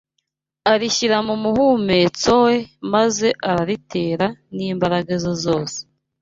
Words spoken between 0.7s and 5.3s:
arishyira mu muhumetso we maze araritera n’imbaraga